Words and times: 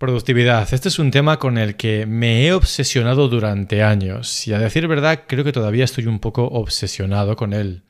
Productividad. 0.00 0.66
Este 0.72 0.88
es 0.88 0.98
un 0.98 1.10
tema 1.10 1.38
con 1.38 1.58
el 1.58 1.76
que 1.76 2.06
me 2.06 2.46
he 2.46 2.54
obsesionado 2.54 3.28
durante 3.28 3.82
años 3.82 4.48
y 4.48 4.54
a 4.54 4.58
decir 4.58 4.88
verdad 4.88 5.24
creo 5.26 5.44
que 5.44 5.52
todavía 5.52 5.84
estoy 5.84 6.06
un 6.06 6.20
poco 6.20 6.44
obsesionado 6.44 7.36
con 7.36 7.52
él. 7.52 7.82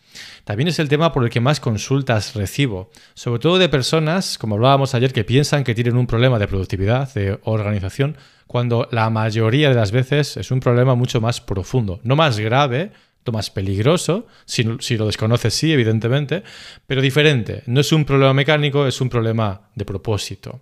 También 0.42 0.66
es 0.66 0.80
el 0.80 0.88
tema 0.88 1.12
por 1.12 1.22
el 1.22 1.30
que 1.30 1.38
más 1.38 1.60
consultas 1.60 2.34
recibo, 2.34 2.90
sobre 3.14 3.38
todo 3.38 3.58
de 3.58 3.68
personas, 3.68 4.38
como 4.38 4.56
hablábamos 4.56 4.92
ayer, 4.96 5.12
que 5.12 5.22
piensan 5.22 5.62
que 5.62 5.72
tienen 5.72 5.96
un 5.96 6.08
problema 6.08 6.40
de 6.40 6.48
productividad, 6.48 7.14
de 7.14 7.38
organización, 7.44 8.16
cuando 8.48 8.88
la 8.90 9.08
mayoría 9.08 9.68
de 9.68 9.76
las 9.76 9.92
veces 9.92 10.36
es 10.36 10.50
un 10.50 10.58
problema 10.58 10.96
mucho 10.96 11.20
más 11.20 11.40
profundo, 11.40 12.00
no 12.02 12.16
más 12.16 12.40
grave, 12.40 12.90
no 13.24 13.32
más 13.32 13.50
peligroso, 13.50 14.26
si, 14.46 14.68
si 14.80 14.96
lo 14.96 15.06
desconoces 15.06 15.54
sí, 15.54 15.72
evidentemente, 15.72 16.42
pero 16.88 17.02
diferente. 17.02 17.62
No 17.66 17.82
es 17.82 17.92
un 17.92 18.04
problema 18.04 18.34
mecánico, 18.34 18.88
es 18.88 19.00
un 19.00 19.08
problema 19.10 19.70
de 19.76 19.84
propósito. 19.84 20.60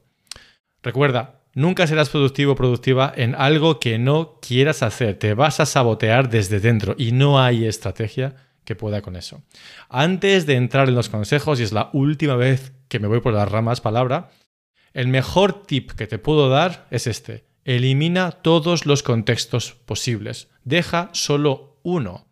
Recuerda, 0.82 1.37
Nunca 1.58 1.88
serás 1.88 2.08
productivo 2.08 2.52
o 2.52 2.54
productiva 2.54 3.12
en 3.16 3.34
algo 3.34 3.80
que 3.80 3.98
no 3.98 4.38
quieras 4.40 4.84
hacer. 4.84 5.18
Te 5.18 5.34
vas 5.34 5.58
a 5.58 5.66
sabotear 5.66 6.30
desde 6.30 6.60
dentro 6.60 6.94
y 6.96 7.10
no 7.10 7.40
hay 7.40 7.64
estrategia 7.64 8.36
que 8.64 8.76
pueda 8.76 9.02
con 9.02 9.16
eso. 9.16 9.42
Antes 9.88 10.46
de 10.46 10.54
entrar 10.54 10.88
en 10.88 10.94
los 10.94 11.08
consejos, 11.08 11.58
y 11.58 11.64
es 11.64 11.72
la 11.72 11.90
última 11.92 12.36
vez 12.36 12.74
que 12.86 13.00
me 13.00 13.08
voy 13.08 13.18
por 13.18 13.32
las 13.32 13.50
ramas 13.50 13.80
palabra, 13.80 14.30
el 14.92 15.08
mejor 15.08 15.64
tip 15.64 15.90
que 15.90 16.06
te 16.06 16.20
puedo 16.20 16.48
dar 16.48 16.86
es 16.92 17.08
este. 17.08 17.48
Elimina 17.64 18.30
todos 18.30 18.86
los 18.86 19.02
contextos 19.02 19.72
posibles. 19.72 20.50
Deja 20.62 21.10
solo 21.12 21.80
uno. 21.82 22.28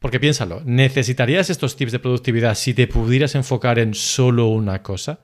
Porque 0.00 0.18
piénsalo, 0.18 0.62
¿necesitarías 0.64 1.50
estos 1.50 1.76
tips 1.76 1.92
de 1.92 2.00
productividad 2.00 2.56
si 2.56 2.74
te 2.74 2.88
pudieras 2.88 3.36
enfocar 3.36 3.78
en 3.78 3.94
solo 3.94 4.48
una 4.48 4.82
cosa? 4.82 5.20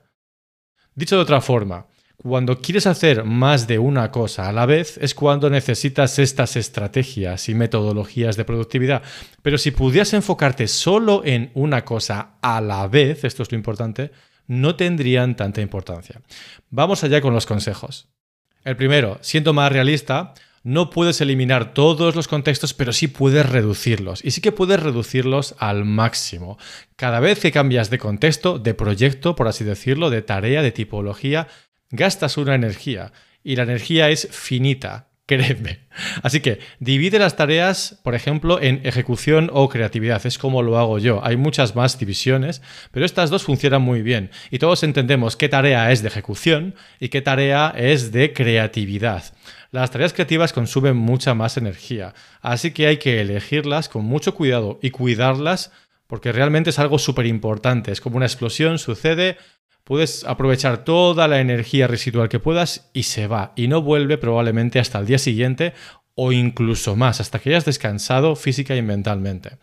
Dicho 0.95 1.17
de 1.17 1.23
otra 1.23 1.41
forma, 1.41 1.87
cuando 2.23 2.59
quieres 2.59 2.87
hacer 2.87 3.25
más 3.25 3.67
de 3.67 3.79
una 3.79 4.09
cosa 4.09 4.47
a 4.47 4.53
la 4.53 4.65
vez 4.65 4.97
es 5.01 5.13
cuando 5.13 5.49
necesitas 5.49 6.17
estas 6.19 6.55
estrategias 6.55 7.49
y 7.49 7.53
metodologías 7.53 8.37
de 8.37 8.45
productividad. 8.45 9.03
Pero 9.41 9.57
si 9.57 9.71
pudieras 9.71 10.13
enfocarte 10.13 10.69
solo 10.69 11.21
en 11.25 11.51
una 11.53 11.83
cosa 11.83 12.35
a 12.41 12.61
la 12.61 12.87
vez, 12.87 13.25
esto 13.25 13.43
es 13.43 13.51
lo 13.51 13.57
importante, 13.57 14.11
no 14.47 14.77
tendrían 14.77 15.35
tanta 15.35 15.59
importancia. 15.59 16.21
Vamos 16.69 17.03
allá 17.03 17.19
con 17.19 17.33
los 17.33 17.45
consejos. 17.45 18.07
El 18.63 18.77
primero, 18.77 19.17
siendo 19.19 19.51
más 19.51 19.71
realista, 19.71 20.33
no 20.63 20.89
puedes 20.89 21.19
eliminar 21.19 21.73
todos 21.73 22.15
los 22.15 22.29
contextos, 22.29 22.73
pero 22.73 22.93
sí 22.93 23.09
puedes 23.09 23.45
reducirlos. 23.45 24.23
Y 24.23 24.31
sí 24.31 24.39
que 24.39 24.53
puedes 24.53 24.81
reducirlos 24.81 25.55
al 25.59 25.83
máximo. 25.83 26.57
Cada 26.95 27.19
vez 27.19 27.41
que 27.41 27.51
cambias 27.51 27.89
de 27.89 27.99
contexto, 27.99 28.59
de 28.59 28.73
proyecto, 28.73 29.35
por 29.35 29.49
así 29.49 29.65
decirlo, 29.65 30.09
de 30.09 30.21
tarea, 30.21 30.61
de 30.61 30.71
tipología, 30.71 31.49
gastas 31.93 32.37
una 32.37 32.55
energía 32.55 33.13
y 33.43 33.55
la 33.55 33.63
energía 33.63 34.09
es 34.09 34.27
finita, 34.31 35.07
créeme. 35.25 35.79
Así 36.21 36.41
que 36.41 36.59
divide 36.79 37.17
las 37.17 37.37
tareas, 37.37 37.99
por 38.03 38.13
ejemplo, 38.13 38.61
en 38.61 38.81
ejecución 38.85 39.49
o 39.53 39.69
creatividad. 39.69 40.25
Es 40.25 40.37
como 40.37 40.61
lo 40.61 40.77
hago 40.77 40.99
yo. 40.99 41.23
Hay 41.23 41.37
muchas 41.37 41.75
más 41.75 41.97
divisiones, 41.97 42.61
pero 42.91 43.05
estas 43.05 43.29
dos 43.29 43.43
funcionan 43.43 43.81
muy 43.81 44.01
bien. 44.01 44.31
Y 44.51 44.59
todos 44.59 44.83
entendemos 44.83 45.37
qué 45.37 45.47
tarea 45.47 45.91
es 45.91 46.01
de 46.01 46.09
ejecución 46.09 46.75
y 46.99 47.07
qué 47.07 47.21
tarea 47.21 47.73
es 47.77 48.11
de 48.11 48.33
creatividad. 48.33 49.23
Las 49.71 49.91
tareas 49.91 50.13
creativas 50.13 50.51
consumen 50.51 50.97
mucha 50.97 51.33
más 51.33 51.57
energía, 51.57 52.13
así 52.41 52.71
que 52.71 52.85
hay 52.85 52.97
que 52.97 53.21
elegirlas 53.21 53.89
con 53.89 54.05
mucho 54.05 54.35
cuidado 54.35 54.77
y 54.83 54.91
cuidarlas 54.91 55.71
porque 56.05 56.31
realmente 56.31 56.69
es 56.69 56.77
algo 56.77 56.99
súper 56.99 57.25
importante. 57.25 57.91
Es 57.91 58.01
como 58.01 58.17
una 58.17 58.27
explosión, 58.27 58.77
sucede, 58.77 59.37
puedes 59.83 60.23
aprovechar 60.23 60.83
toda 60.83 61.27
la 61.27 61.39
energía 61.39 61.87
residual 61.87 62.29
que 62.29 62.39
puedas 62.39 62.89
y 62.93 63.03
se 63.03 63.27
va 63.27 63.53
y 63.55 63.67
no 63.67 63.81
vuelve 63.81 64.17
probablemente 64.17 64.79
hasta 64.79 64.99
el 64.99 65.05
día 65.05 65.17
siguiente 65.17 65.73
o 66.15 66.31
incluso 66.31 66.95
más, 66.95 67.19
hasta 67.19 67.39
que 67.39 67.49
hayas 67.49 67.65
descansado 67.65 68.35
física 68.35 68.75
y 68.75 68.81
mentalmente. 68.81 69.57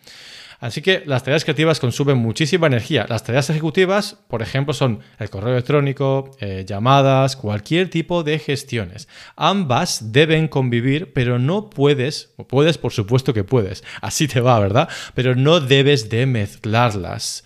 Así 0.61 0.83
que 0.83 1.03
las 1.07 1.25
tareas 1.25 1.45
creativas 1.45 1.81
consumen 1.81 2.19
muchísima 2.19 2.67
energía. 2.67 3.07
Las 3.09 3.25
tareas 3.25 3.49
ejecutivas, 3.49 4.19
por 4.29 4.43
ejemplo, 4.43 4.75
son 4.75 5.01
el 5.19 5.31
correo 5.31 5.55
electrónico, 5.55 6.37
eh, 6.39 6.65
llamadas, 6.67 7.35
cualquier 7.35 7.89
tipo 7.89 8.23
de 8.23 8.39
gestiones. 8.39 9.09
Ambas 9.37 10.13
deben 10.13 10.49
convivir, 10.49 11.15
pero 11.15 11.39
no 11.39 11.71
puedes, 11.71 12.35
o 12.37 12.47
puedes, 12.47 12.77
por 12.77 12.93
supuesto 12.93 13.33
que 13.33 13.43
puedes, 13.43 13.83
así 14.03 14.29
te 14.29 14.41
va, 14.41 14.61
¿verdad? 14.61 14.91
Pero 15.15 15.35
no 15.35 15.61
debes 15.61 16.11
de 16.11 16.27
mezclarlas. 16.27 17.43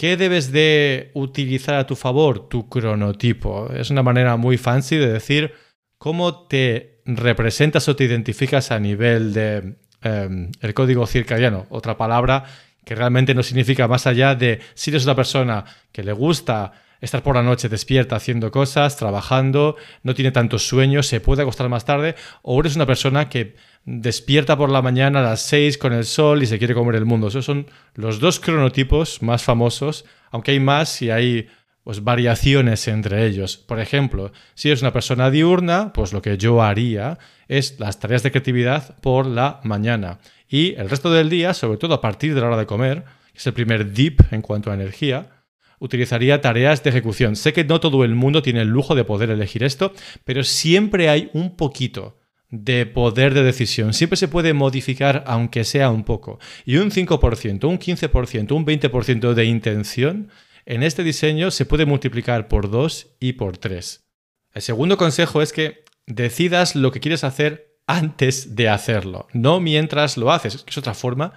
¿Qué 0.00 0.16
debes 0.16 0.50
de 0.50 1.10
utilizar 1.12 1.74
a 1.74 1.86
tu 1.86 1.94
favor? 1.94 2.48
Tu 2.48 2.70
cronotipo. 2.70 3.70
Es 3.70 3.90
una 3.90 4.02
manera 4.02 4.38
muy 4.38 4.56
fancy 4.56 4.96
de 4.96 5.12
decir 5.12 5.52
cómo 5.98 6.46
te 6.46 7.02
representas 7.04 7.86
o 7.86 7.94
te 7.94 8.04
identificas 8.04 8.70
a 8.70 8.80
nivel 8.80 9.34
de 9.34 9.76
em, 10.00 10.52
el 10.62 10.72
código 10.72 11.06
circadiano. 11.06 11.66
Otra 11.68 11.98
palabra 11.98 12.44
que 12.82 12.94
realmente 12.94 13.34
no 13.34 13.42
significa 13.42 13.88
más 13.88 14.06
allá 14.06 14.34
de 14.34 14.60
si 14.72 14.88
eres 14.88 15.04
una 15.04 15.14
persona 15.14 15.66
que 15.92 16.02
le 16.02 16.14
gusta 16.14 16.72
estar 17.00 17.22
por 17.22 17.36
la 17.36 17.42
noche 17.42 17.68
despierta 17.68 18.16
haciendo 18.16 18.50
cosas, 18.50 18.96
trabajando, 18.96 19.76
no 20.02 20.14
tiene 20.14 20.32
tantos 20.32 20.66
sueños, 20.66 21.06
se 21.06 21.20
puede 21.20 21.42
acostar 21.42 21.68
más 21.68 21.84
tarde, 21.84 22.14
o 22.42 22.60
eres 22.60 22.76
una 22.76 22.86
persona 22.86 23.28
que 23.28 23.56
despierta 23.84 24.56
por 24.56 24.70
la 24.70 24.82
mañana 24.82 25.20
a 25.20 25.22
las 25.22 25.42
6 25.42 25.78
con 25.78 25.92
el 25.92 26.04
sol 26.04 26.42
y 26.42 26.46
se 26.46 26.58
quiere 26.58 26.74
comer 26.74 26.96
el 26.96 27.06
mundo. 27.06 27.28
Esos 27.28 27.44
son 27.44 27.66
los 27.94 28.20
dos 28.20 28.40
cronotipos 28.40 29.22
más 29.22 29.42
famosos, 29.42 30.04
aunque 30.30 30.52
hay 30.52 30.60
más 30.60 31.00
y 31.02 31.10
hay 31.10 31.48
pues, 31.82 32.04
variaciones 32.04 32.86
entre 32.88 33.26
ellos. 33.26 33.56
Por 33.56 33.80
ejemplo, 33.80 34.32
si 34.54 34.68
eres 34.68 34.82
una 34.82 34.92
persona 34.92 35.30
diurna, 35.30 35.92
pues 35.92 36.12
lo 36.12 36.22
que 36.22 36.36
yo 36.36 36.62
haría 36.62 37.18
es 37.48 37.80
las 37.80 37.98
tareas 37.98 38.22
de 38.22 38.30
creatividad 38.30 38.96
por 39.00 39.26
la 39.26 39.60
mañana. 39.64 40.18
Y 40.48 40.74
el 40.74 40.90
resto 40.90 41.10
del 41.10 41.30
día, 41.30 41.54
sobre 41.54 41.78
todo 41.78 41.94
a 41.94 42.00
partir 42.00 42.34
de 42.34 42.40
la 42.40 42.48
hora 42.48 42.56
de 42.58 42.66
comer, 42.66 43.04
es 43.34 43.46
el 43.46 43.54
primer 43.54 43.92
dip 43.92 44.20
en 44.30 44.42
cuanto 44.42 44.70
a 44.70 44.74
energía, 44.74 45.30
utilizaría 45.80 46.40
tareas 46.40 46.84
de 46.84 46.90
ejecución. 46.90 47.34
Sé 47.34 47.52
que 47.52 47.64
no 47.64 47.80
todo 47.80 48.04
el 48.04 48.14
mundo 48.14 48.42
tiene 48.42 48.60
el 48.60 48.68
lujo 48.68 48.94
de 48.94 49.04
poder 49.04 49.30
elegir 49.30 49.64
esto, 49.64 49.92
pero 50.24 50.44
siempre 50.44 51.08
hay 51.08 51.30
un 51.32 51.56
poquito 51.56 52.18
de 52.50 52.86
poder 52.86 53.34
de 53.34 53.42
decisión. 53.42 53.94
Siempre 53.94 54.16
se 54.16 54.28
puede 54.28 54.54
modificar, 54.54 55.24
aunque 55.26 55.64
sea 55.64 55.90
un 55.90 56.04
poco. 56.04 56.38
Y 56.64 56.76
un 56.76 56.90
5%, 56.90 57.64
un 57.64 57.78
15%, 57.78 58.52
un 58.52 58.66
20% 58.66 59.34
de 59.34 59.44
intención 59.44 60.30
en 60.66 60.82
este 60.82 61.02
diseño 61.02 61.50
se 61.50 61.64
puede 61.64 61.86
multiplicar 61.86 62.46
por 62.48 62.70
2 62.70 63.16
y 63.18 63.32
por 63.32 63.56
3. 63.56 64.04
El 64.52 64.62
segundo 64.62 64.96
consejo 64.96 65.42
es 65.42 65.52
que 65.52 65.84
decidas 66.06 66.76
lo 66.76 66.92
que 66.92 67.00
quieres 67.00 67.24
hacer 67.24 67.78
antes 67.86 68.54
de 68.54 68.68
hacerlo, 68.68 69.26
no 69.32 69.58
mientras 69.60 70.16
lo 70.16 70.30
haces. 70.30 70.64
Es 70.66 70.78
otra 70.78 70.94
forma 70.94 71.32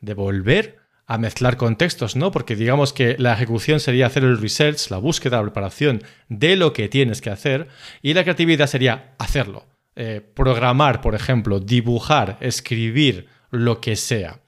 de 0.00 0.14
volver 0.14 0.78
a 1.08 1.16
mezclar 1.16 1.56
contextos, 1.56 2.16
¿no? 2.16 2.30
Porque 2.30 2.54
digamos 2.54 2.92
que 2.92 3.16
la 3.18 3.32
ejecución 3.32 3.80
sería 3.80 4.06
hacer 4.06 4.24
el 4.24 4.38
research, 4.38 4.90
la 4.90 4.98
búsqueda, 4.98 5.38
la 5.38 5.44
preparación 5.44 6.02
de 6.28 6.54
lo 6.54 6.74
que 6.74 6.88
tienes 6.88 7.22
que 7.22 7.30
hacer, 7.30 7.68
y 8.02 8.12
la 8.12 8.22
creatividad 8.22 8.66
sería 8.66 9.14
hacerlo. 9.18 9.64
Eh, 9.96 10.20
programar, 10.34 11.00
por 11.00 11.14
ejemplo, 11.14 11.60
dibujar, 11.60 12.36
escribir, 12.40 13.26
lo 13.50 13.80
que 13.80 13.96
sea. 13.96 14.40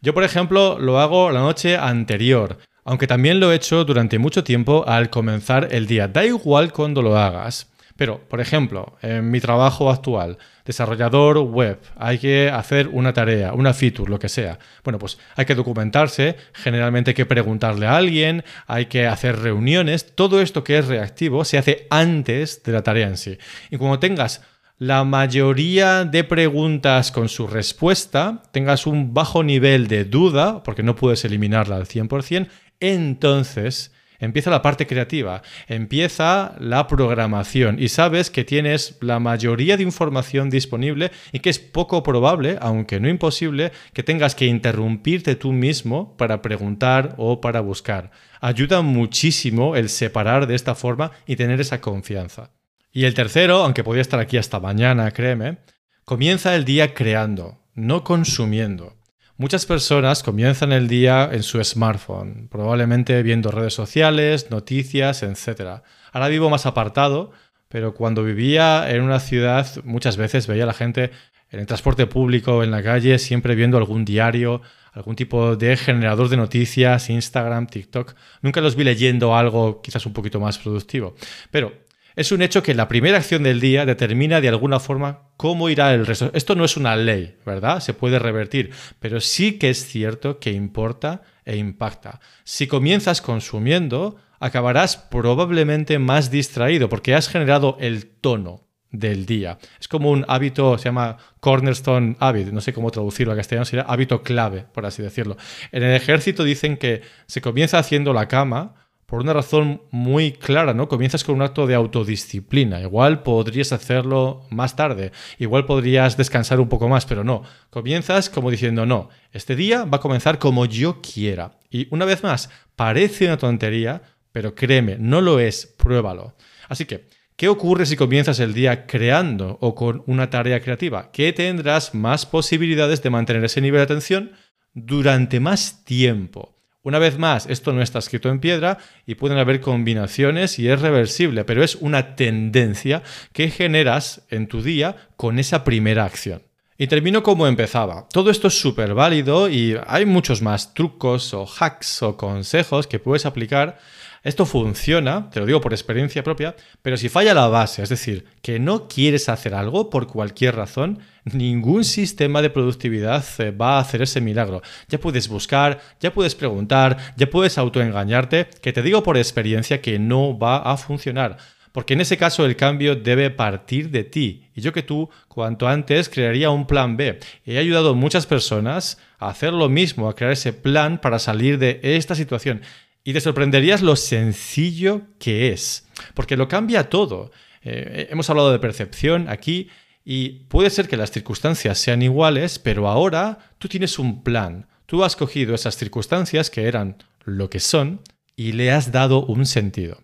Yo, 0.00 0.14
por 0.14 0.22
ejemplo, 0.22 0.78
lo 0.78 1.00
hago 1.00 1.32
la 1.32 1.40
noche 1.40 1.76
anterior, 1.76 2.58
aunque 2.84 3.08
también 3.08 3.40
lo 3.40 3.50
he 3.50 3.56
hecho 3.56 3.84
durante 3.84 4.20
mucho 4.20 4.44
tiempo 4.44 4.84
al 4.86 5.10
comenzar 5.10 5.68
el 5.72 5.88
día. 5.88 6.06
Da 6.06 6.24
igual 6.24 6.72
cuando 6.72 7.02
lo 7.02 7.18
hagas. 7.18 7.72
Pero, 7.96 8.20
por 8.28 8.40
ejemplo, 8.40 8.96
en 9.02 9.30
mi 9.30 9.40
trabajo 9.40 9.90
actual, 9.90 10.38
desarrollador 10.66 11.38
web, 11.38 11.80
hay 11.96 12.18
que 12.18 12.50
hacer 12.50 12.88
una 12.88 13.12
tarea, 13.12 13.54
una 13.54 13.72
feature, 13.72 14.10
lo 14.10 14.18
que 14.18 14.28
sea. 14.28 14.58
Bueno, 14.84 14.98
pues 14.98 15.18
hay 15.36 15.46
que 15.46 15.54
documentarse, 15.54 16.36
generalmente 16.52 17.12
hay 17.12 17.14
que 17.14 17.24
preguntarle 17.24 17.86
a 17.86 17.96
alguien, 17.96 18.44
hay 18.66 18.86
que 18.86 19.06
hacer 19.06 19.38
reuniones. 19.38 20.14
Todo 20.14 20.42
esto 20.42 20.64
que 20.64 20.78
es 20.78 20.86
reactivo 20.86 21.44
se 21.44 21.58
hace 21.58 21.86
antes 21.88 22.62
de 22.62 22.72
la 22.72 22.82
tarea 22.82 23.06
en 23.06 23.16
sí. 23.16 23.38
Y 23.70 23.78
cuando 23.78 23.98
tengas 24.00 24.42
la 24.78 25.04
mayoría 25.04 26.04
de 26.04 26.24
preguntas 26.24 27.10
con 27.10 27.30
su 27.30 27.46
respuesta, 27.46 28.42
tengas 28.50 28.86
un 28.86 29.14
bajo 29.14 29.42
nivel 29.42 29.86
de 29.88 30.04
duda, 30.04 30.62
porque 30.62 30.82
no 30.82 30.96
puedes 30.96 31.24
eliminarla 31.24 31.76
al 31.76 31.86
100%, 31.86 32.48
entonces 32.80 33.92
empieza 34.18 34.50
la 34.50 34.62
parte 34.62 34.86
creativa, 34.86 35.42
empieza 35.68 36.54
la 36.58 36.86
programación 36.86 37.76
y 37.78 37.88
sabes 37.88 38.30
que 38.30 38.44
tienes 38.44 38.96
la 39.00 39.18
mayoría 39.18 39.76
de 39.76 39.82
información 39.82 40.50
disponible 40.50 41.10
y 41.32 41.40
que 41.40 41.50
es 41.50 41.58
poco 41.58 42.02
probable, 42.02 42.58
aunque 42.60 43.00
no 43.00 43.08
imposible, 43.08 43.72
que 43.92 44.02
tengas 44.02 44.34
que 44.34 44.46
interrumpirte 44.46 45.36
tú 45.36 45.52
mismo 45.52 46.16
para 46.16 46.42
preguntar 46.42 47.14
o 47.18 47.40
para 47.40 47.60
buscar. 47.60 48.10
Ayuda 48.40 48.82
muchísimo 48.82 49.76
el 49.76 49.88
separar 49.88 50.46
de 50.46 50.54
esta 50.54 50.74
forma 50.74 51.12
y 51.26 51.36
tener 51.36 51.60
esa 51.60 51.80
confianza. 51.80 52.50
Y 52.92 53.04
el 53.04 53.14
tercero, 53.14 53.56
aunque 53.56 53.84
podía 53.84 54.02
estar 54.02 54.20
aquí 54.20 54.38
hasta 54.38 54.60
mañana, 54.60 55.10
créeme, 55.10 55.58
comienza 56.04 56.54
el 56.54 56.64
día 56.64 56.94
creando, 56.94 57.58
no 57.74 58.04
consumiendo. 58.04 58.96
Muchas 59.38 59.66
personas 59.66 60.22
comienzan 60.22 60.72
el 60.72 60.88
día 60.88 61.28
en 61.30 61.42
su 61.42 61.62
smartphone, 61.62 62.48
probablemente 62.48 63.22
viendo 63.22 63.50
redes 63.50 63.74
sociales, 63.74 64.50
noticias, 64.50 65.22
etc. 65.22 65.82
Ahora 66.10 66.28
vivo 66.28 66.48
más 66.48 66.64
apartado, 66.64 67.32
pero 67.68 67.92
cuando 67.92 68.24
vivía 68.24 68.90
en 68.90 69.02
una 69.02 69.20
ciudad 69.20 69.66
muchas 69.84 70.16
veces 70.16 70.46
veía 70.46 70.62
a 70.62 70.66
la 70.66 70.72
gente 70.72 71.10
en 71.50 71.60
el 71.60 71.66
transporte 71.66 72.06
público, 72.06 72.64
en 72.64 72.70
la 72.70 72.82
calle, 72.82 73.18
siempre 73.18 73.54
viendo 73.54 73.76
algún 73.76 74.06
diario, 74.06 74.62
algún 74.92 75.16
tipo 75.16 75.54
de 75.54 75.76
generador 75.76 76.30
de 76.30 76.38
noticias, 76.38 77.10
Instagram, 77.10 77.66
TikTok. 77.66 78.14
Nunca 78.40 78.62
los 78.62 78.74
vi 78.74 78.84
leyendo 78.84 79.36
algo 79.36 79.82
quizás 79.82 80.06
un 80.06 80.14
poquito 80.14 80.40
más 80.40 80.56
productivo. 80.56 81.14
Pero 81.50 81.85
es 82.16 82.32
un 82.32 82.40
hecho 82.40 82.62
que 82.62 82.74
la 82.74 82.88
primera 82.88 83.18
acción 83.18 83.42
del 83.42 83.60
día 83.60 83.84
determina 83.84 84.40
de 84.40 84.48
alguna 84.48 84.80
forma 84.80 85.28
cómo 85.36 85.68
irá 85.68 85.92
el 85.92 86.06
resto. 86.06 86.30
Esto 86.32 86.54
no 86.54 86.64
es 86.64 86.78
una 86.78 86.96
ley, 86.96 87.36
¿verdad? 87.44 87.80
Se 87.80 87.92
puede 87.92 88.18
revertir, 88.18 88.70
pero 88.98 89.20
sí 89.20 89.58
que 89.58 89.68
es 89.68 89.86
cierto 89.86 90.40
que 90.40 90.50
importa 90.50 91.22
e 91.44 91.56
impacta. 91.56 92.20
Si 92.42 92.66
comienzas 92.66 93.20
consumiendo, 93.20 94.16
acabarás 94.40 94.96
probablemente 94.96 95.98
más 95.98 96.30
distraído 96.30 96.88
porque 96.88 97.14
has 97.14 97.28
generado 97.28 97.76
el 97.80 98.06
tono 98.06 98.66
del 98.90 99.26
día. 99.26 99.58
Es 99.78 99.86
como 99.86 100.10
un 100.10 100.24
hábito, 100.26 100.78
se 100.78 100.84
llama 100.84 101.18
cornerstone 101.40 102.16
habit, 102.18 102.48
no 102.48 102.62
sé 102.62 102.72
cómo 102.72 102.90
traducirlo 102.90 103.34
a 103.34 103.36
castellano, 103.36 103.66
sería 103.66 103.84
hábito 103.84 104.22
clave, 104.22 104.64
por 104.72 104.86
así 104.86 105.02
decirlo. 105.02 105.36
En 105.70 105.82
el 105.82 105.94
ejército 105.94 106.44
dicen 106.44 106.78
que 106.78 107.02
se 107.26 107.42
comienza 107.42 107.78
haciendo 107.78 108.14
la 108.14 108.26
cama 108.26 108.85
por 109.06 109.20
una 109.20 109.32
razón 109.32 109.82
muy 109.90 110.32
clara, 110.32 110.74
¿no? 110.74 110.88
Comienzas 110.88 111.22
con 111.22 111.36
un 111.36 111.42
acto 111.42 111.66
de 111.66 111.76
autodisciplina. 111.76 112.80
Igual 112.80 113.22
podrías 113.22 113.72
hacerlo 113.72 114.42
más 114.50 114.74
tarde, 114.74 115.12
igual 115.38 115.64
podrías 115.64 116.16
descansar 116.16 116.60
un 116.60 116.68
poco 116.68 116.88
más, 116.88 117.06
pero 117.06 117.22
no. 117.22 117.42
Comienzas 117.70 118.28
como 118.28 118.50
diciendo, 118.50 118.84
no, 118.84 119.08
este 119.32 119.54
día 119.54 119.84
va 119.84 119.98
a 119.98 120.00
comenzar 120.00 120.38
como 120.38 120.66
yo 120.66 121.00
quiera. 121.00 121.58
Y 121.70 121.86
una 121.90 122.04
vez 122.04 122.24
más, 122.24 122.50
parece 122.74 123.26
una 123.26 123.36
tontería, 123.36 124.02
pero 124.32 124.54
créeme, 124.54 124.96
no 124.98 125.20
lo 125.20 125.38
es, 125.38 125.66
pruébalo. 125.78 126.34
Así 126.68 126.84
que, 126.84 127.08
¿qué 127.36 127.48
ocurre 127.48 127.86
si 127.86 127.96
comienzas 127.96 128.40
el 128.40 128.54
día 128.54 128.86
creando 128.86 129.56
o 129.60 129.76
con 129.76 130.02
una 130.06 130.30
tarea 130.30 130.60
creativa? 130.60 131.12
Que 131.12 131.32
tendrás 131.32 131.94
más 131.94 132.26
posibilidades 132.26 133.02
de 133.02 133.10
mantener 133.10 133.44
ese 133.44 133.60
nivel 133.60 133.78
de 133.78 133.84
atención 133.84 134.32
durante 134.74 135.38
más 135.38 135.84
tiempo. 135.84 136.55
Una 136.86 137.00
vez 137.00 137.18
más, 137.18 137.46
esto 137.46 137.72
no 137.72 137.82
está 137.82 137.98
escrito 137.98 138.28
en 138.28 138.38
piedra 138.38 138.78
y 139.06 139.16
pueden 139.16 139.38
haber 139.38 139.60
combinaciones 139.60 140.60
y 140.60 140.68
es 140.68 140.80
reversible, 140.80 141.44
pero 141.44 141.64
es 141.64 141.74
una 141.74 142.14
tendencia 142.14 143.02
que 143.32 143.50
generas 143.50 144.22
en 144.30 144.46
tu 144.46 144.62
día 144.62 144.94
con 145.16 145.40
esa 145.40 145.64
primera 145.64 146.04
acción. 146.04 146.42
Y 146.78 146.86
termino 146.86 147.24
como 147.24 147.48
empezaba. 147.48 148.06
Todo 148.12 148.30
esto 148.30 148.46
es 148.46 148.60
súper 148.60 148.94
válido 148.94 149.48
y 149.48 149.76
hay 149.84 150.06
muchos 150.06 150.42
más 150.42 150.74
trucos 150.74 151.34
o 151.34 151.44
hacks 151.44 152.04
o 152.04 152.16
consejos 152.16 152.86
que 152.86 153.00
puedes 153.00 153.26
aplicar 153.26 153.80
esto 154.26 154.44
funciona, 154.44 155.30
te 155.30 155.38
lo 155.38 155.46
digo 155.46 155.60
por 155.60 155.72
experiencia 155.72 156.24
propia, 156.24 156.56
pero 156.82 156.96
si 156.96 157.08
falla 157.08 157.32
la 157.32 157.46
base, 157.46 157.82
es 157.82 157.88
decir, 157.88 158.24
que 158.42 158.58
no 158.58 158.88
quieres 158.88 159.28
hacer 159.28 159.54
algo 159.54 159.88
por 159.88 160.08
cualquier 160.08 160.56
razón, 160.56 160.98
ningún 161.24 161.84
sistema 161.84 162.42
de 162.42 162.50
productividad 162.50 163.24
eh, 163.38 163.52
va 163.52 163.76
a 163.76 163.80
hacer 163.80 164.02
ese 164.02 164.20
milagro. 164.20 164.62
Ya 164.88 164.98
puedes 164.98 165.28
buscar, 165.28 165.80
ya 166.00 166.12
puedes 166.12 166.34
preguntar, 166.34 166.96
ya 167.16 167.30
puedes 167.30 167.56
autoengañarte, 167.56 168.48
que 168.60 168.72
te 168.72 168.82
digo 168.82 169.04
por 169.04 169.16
experiencia 169.16 169.80
que 169.80 170.00
no 170.00 170.36
va 170.36 170.58
a 170.58 170.76
funcionar. 170.76 171.36
Porque 171.70 171.94
en 171.94 172.00
ese 172.00 172.16
caso 172.16 172.46
el 172.46 172.56
cambio 172.56 172.96
debe 172.96 173.30
partir 173.30 173.90
de 173.90 174.02
ti. 174.02 174.48
Y 174.54 174.62
yo 174.62 174.72
que 174.72 174.82
tú, 174.82 175.10
cuanto 175.28 175.68
antes, 175.68 176.08
crearía 176.08 176.48
un 176.48 176.66
plan 176.66 176.96
B. 176.96 177.20
He 177.44 177.58
ayudado 177.58 177.90
a 177.90 177.94
muchas 177.94 178.24
personas 178.24 178.98
a 179.18 179.28
hacer 179.28 179.52
lo 179.52 179.68
mismo, 179.68 180.08
a 180.08 180.14
crear 180.14 180.32
ese 180.32 180.54
plan 180.54 180.98
para 180.98 181.18
salir 181.18 181.58
de 181.58 181.78
esta 181.82 182.14
situación. 182.14 182.62
Y 183.06 183.12
te 183.12 183.20
sorprenderías 183.20 183.82
lo 183.82 183.94
sencillo 183.94 185.02
que 185.20 185.52
es, 185.52 185.86
porque 186.12 186.36
lo 186.36 186.48
cambia 186.48 186.88
todo. 186.88 187.30
Eh, 187.62 188.08
hemos 188.10 188.28
hablado 188.28 188.50
de 188.50 188.58
percepción 188.58 189.28
aquí 189.28 189.70
y 190.04 190.40
puede 190.48 190.70
ser 190.70 190.88
que 190.88 190.96
las 190.96 191.12
circunstancias 191.12 191.78
sean 191.78 192.02
iguales, 192.02 192.58
pero 192.58 192.88
ahora 192.88 193.54
tú 193.58 193.68
tienes 193.68 194.00
un 194.00 194.24
plan. 194.24 194.66
Tú 194.86 195.04
has 195.04 195.14
cogido 195.14 195.54
esas 195.54 195.76
circunstancias 195.76 196.50
que 196.50 196.66
eran 196.66 196.96
lo 197.24 197.48
que 197.48 197.60
son 197.60 198.00
y 198.34 198.50
le 198.52 198.72
has 198.72 198.90
dado 198.90 199.24
un 199.24 199.46
sentido. 199.46 200.02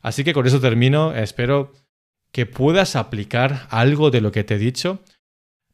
Así 0.00 0.22
que 0.22 0.32
con 0.32 0.46
eso 0.46 0.60
termino. 0.60 1.12
Espero 1.12 1.72
que 2.30 2.46
puedas 2.46 2.94
aplicar 2.94 3.66
algo 3.68 4.12
de 4.12 4.20
lo 4.20 4.30
que 4.30 4.44
te 4.44 4.54
he 4.54 4.58
dicho, 4.58 5.02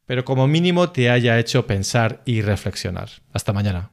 pero 0.07 0.25
como 0.25 0.47
mínimo 0.47 0.89
te 0.89 1.11
haya 1.11 1.37
hecho 1.37 1.67
pensar 1.67 2.23
y 2.25 2.41
reflexionar. 2.41 3.09
Hasta 3.31 3.53
mañana. 3.53 3.90